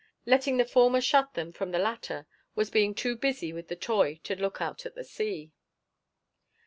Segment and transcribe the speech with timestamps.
[0.25, 4.13] Letting the former shut them from the latter was being too busy with the toy
[4.13, 5.51] lake to look out at the sea.